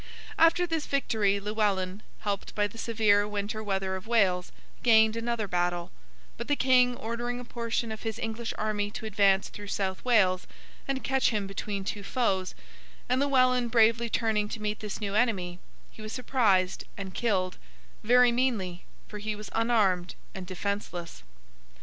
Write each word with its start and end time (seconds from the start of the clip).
After 0.39 0.65
this 0.65 0.87
victory 0.87 1.39
Llewellyn, 1.39 2.01
helped 2.21 2.55
by 2.55 2.65
the 2.65 2.79
severe 2.79 3.27
winter 3.27 3.61
weather 3.63 3.95
of 3.95 4.07
Wales, 4.07 4.51
gained 4.81 5.15
another 5.15 5.47
battle; 5.47 5.91
but 6.37 6.47
the 6.47 6.55
King 6.55 6.97
ordering 6.97 7.39
a 7.39 7.45
portion 7.45 7.91
of 7.91 8.01
his 8.01 8.17
English 8.17 8.51
army 8.57 8.89
to 8.89 9.05
advance 9.05 9.47
through 9.49 9.67
South 9.67 10.03
Wales, 10.03 10.47
and 10.87 11.03
catch 11.03 11.29
him 11.29 11.45
between 11.45 11.83
two 11.83 12.01
foes, 12.01 12.55
and 13.07 13.21
Llewellyn 13.21 13.67
bravely 13.67 14.09
turning 14.09 14.49
to 14.49 14.59
meet 14.59 14.79
this 14.79 14.99
new 14.99 15.13
enemy, 15.13 15.59
he 15.91 16.01
was 16.01 16.13
surprised 16.13 16.83
and 16.97 17.13
killed—very 17.13 18.31
meanly, 18.31 18.85
for 19.07 19.19
he 19.19 19.35
was 19.35 19.51
unarmed 19.53 20.15
and 20.33 20.47
defenceless. 20.47 21.21